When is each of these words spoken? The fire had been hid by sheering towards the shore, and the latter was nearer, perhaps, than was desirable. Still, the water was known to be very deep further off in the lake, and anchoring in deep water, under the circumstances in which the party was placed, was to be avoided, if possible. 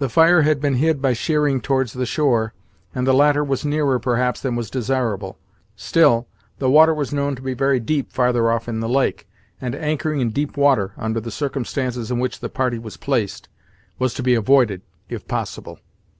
The 0.00 0.08
fire 0.08 0.42
had 0.42 0.60
been 0.60 0.74
hid 0.74 1.00
by 1.00 1.12
sheering 1.12 1.60
towards 1.60 1.92
the 1.92 2.04
shore, 2.04 2.52
and 2.96 3.06
the 3.06 3.14
latter 3.14 3.44
was 3.44 3.64
nearer, 3.64 4.00
perhaps, 4.00 4.40
than 4.40 4.56
was 4.56 4.68
desirable. 4.68 5.38
Still, 5.76 6.26
the 6.58 6.68
water 6.68 6.92
was 6.92 7.14
known 7.14 7.36
to 7.36 7.42
be 7.42 7.54
very 7.54 7.78
deep 7.78 8.10
further 8.10 8.50
off 8.50 8.68
in 8.68 8.80
the 8.80 8.88
lake, 8.88 9.28
and 9.60 9.76
anchoring 9.76 10.20
in 10.20 10.30
deep 10.30 10.56
water, 10.56 10.94
under 10.96 11.20
the 11.20 11.30
circumstances 11.30 12.10
in 12.10 12.18
which 12.18 12.40
the 12.40 12.48
party 12.48 12.80
was 12.80 12.96
placed, 12.96 13.48
was 14.00 14.14
to 14.14 14.22
be 14.24 14.34
avoided, 14.34 14.82
if 15.08 15.28
possible. 15.28 15.78